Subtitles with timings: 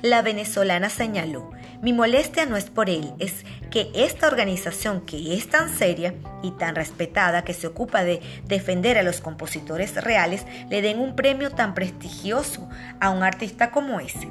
[0.00, 1.50] La venezolana señaló,
[1.82, 6.52] mi molestia no es por él, es que esta organización que es tan seria y
[6.52, 11.50] tan respetada que se ocupa de defender a los compositores reales le den un premio
[11.50, 12.68] tan prestigioso
[13.00, 14.28] a un artista como ese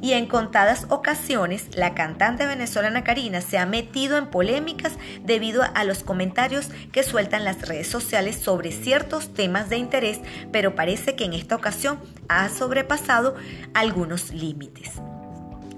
[0.00, 4.92] y en contadas ocasiones la cantante venezolana Karina se ha metido en polémicas
[5.24, 10.20] debido a los comentarios que sueltan las redes sociales sobre ciertos temas de interés,
[10.52, 11.98] pero parece que en esta ocasión
[12.28, 13.36] ha sobrepasado
[13.74, 14.92] algunos límites.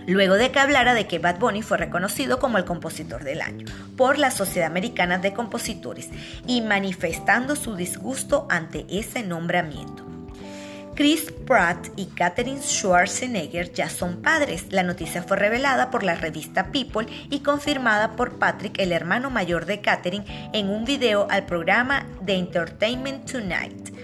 [0.09, 3.67] Luego de que hablara de que Bad Bunny fue reconocido como el compositor del año
[3.95, 6.09] por la Sociedad Americana de Compositores
[6.47, 10.08] y manifestando su disgusto ante ese nombramiento.
[10.98, 14.64] Chris Pratt y Katherine Schwarzenegger ya son padres.
[14.70, 19.64] La noticia fue revelada por la revista People y confirmada por Patrick, el hermano mayor
[19.64, 23.94] de Katherine, en un video al programa The Entertainment Tonight.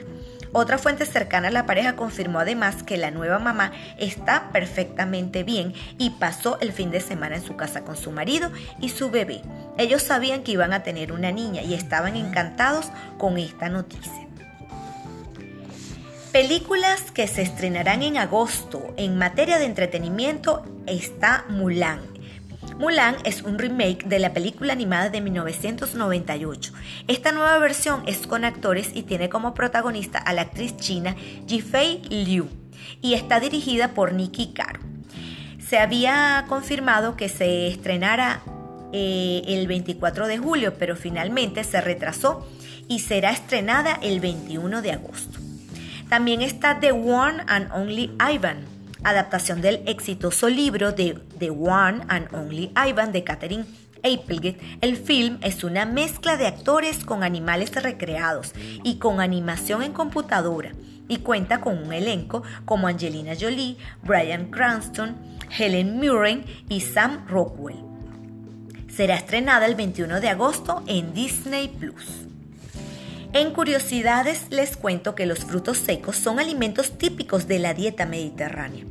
[0.52, 5.74] Otra fuente cercana a la pareja confirmó además que la nueva mamá está perfectamente bien
[5.98, 9.42] y pasó el fin de semana en su casa con su marido y su bebé.
[9.78, 12.86] Ellos sabían que iban a tener una niña y estaban encantados
[13.18, 14.23] con esta noticia.
[16.34, 22.00] Películas que se estrenarán en agosto en materia de entretenimiento está Mulan.
[22.76, 26.72] Mulan es un remake de la película animada de 1998.
[27.06, 31.14] Esta nueva versión es con actores y tiene como protagonista a la actriz china
[31.46, 32.48] Jifei Liu
[33.00, 34.80] y está dirigida por Nikki Caro.
[35.64, 38.42] Se había confirmado que se estrenara
[38.92, 42.44] eh, el 24 de julio, pero finalmente se retrasó
[42.88, 45.43] y será estrenada el 21 de agosto.
[46.08, 48.58] También está The One and Only Ivan,
[49.02, 53.64] adaptación del exitoso libro de The One and Only Ivan de Catherine
[54.04, 54.78] Applegate.
[54.80, 60.72] El film es una mezcla de actores con animales recreados y con animación en computadora
[61.08, 65.16] y cuenta con un elenco como Angelina Jolie, Brian Cranston,
[65.56, 67.82] Helen Mirren y Sam Rockwell.
[68.88, 72.28] Será estrenada el 21 de agosto en Disney Plus.
[73.34, 78.84] En curiosidades les cuento que los frutos secos son alimentos típicos de la dieta mediterránea.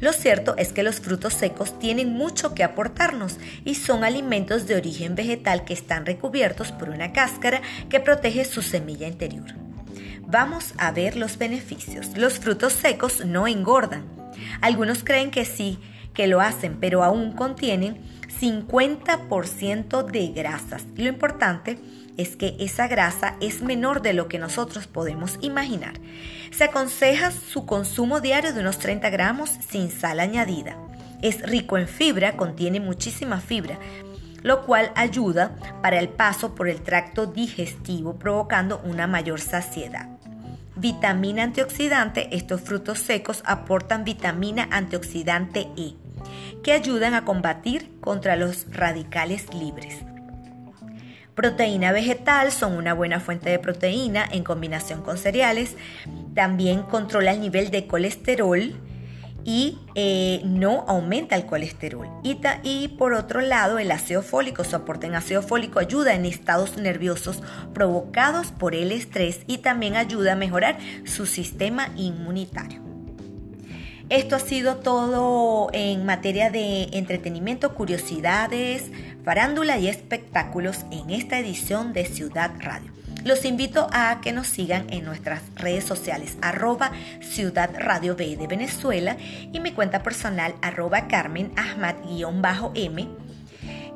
[0.00, 4.76] Lo cierto es que los frutos secos tienen mucho que aportarnos y son alimentos de
[4.76, 7.60] origen vegetal que están recubiertos por una cáscara
[7.90, 9.52] que protege su semilla interior.
[10.22, 12.16] Vamos a ver los beneficios.
[12.16, 14.06] Los frutos secos no engordan.
[14.62, 15.78] Algunos creen que sí,
[16.14, 18.00] que lo hacen, pero aún contienen
[18.40, 20.86] 50% de grasas.
[20.96, 21.78] Lo importante
[22.16, 25.94] es que esa grasa es menor de lo que nosotros podemos imaginar.
[26.50, 30.76] Se aconseja su consumo diario de unos 30 gramos sin sal añadida.
[31.22, 33.78] Es rico en fibra, contiene muchísima fibra,
[34.42, 40.08] lo cual ayuda para el paso por el tracto digestivo, provocando una mayor saciedad.
[40.76, 45.94] Vitamina antioxidante, estos frutos secos aportan vitamina antioxidante E,
[46.62, 49.98] que ayudan a combatir contra los radicales libres.
[51.34, 55.74] Proteína vegetal son una buena fuente de proteína en combinación con cereales.
[56.34, 58.74] También controla el nivel de colesterol
[59.44, 62.08] y eh, no aumenta el colesterol.
[62.22, 66.26] Y, y, por otro lado, el ácido fólico, su aporte en ácido fólico ayuda en
[66.26, 67.42] estados nerviosos
[67.72, 72.89] provocados por el estrés y también ayuda a mejorar su sistema inmunitario.
[74.10, 78.90] Esto ha sido todo en materia de entretenimiento, curiosidades,
[79.24, 82.90] farándula y espectáculos en esta edición de Ciudad Radio.
[83.24, 86.90] Los invito a que nos sigan en nuestras redes sociales arroba
[87.20, 89.16] Ciudad Radio B de Venezuela
[89.52, 93.08] y mi cuenta personal arroba Carmen Ahmad-M,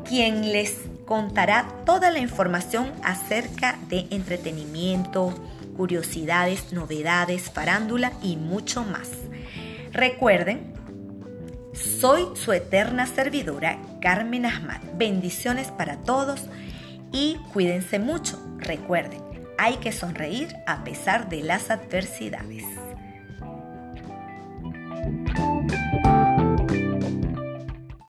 [0.08, 0.76] quien les
[1.06, 5.34] contará toda la información acerca de entretenimiento,
[5.76, 9.08] curiosidades, novedades, farándula y mucho más.
[9.94, 10.74] Recuerden,
[11.72, 14.80] soy su eterna servidora Carmen Ahmad.
[14.96, 16.46] Bendiciones para todos
[17.12, 18.36] y cuídense mucho.
[18.58, 19.22] Recuerden,
[19.56, 22.64] hay que sonreír a pesar de las adversidades.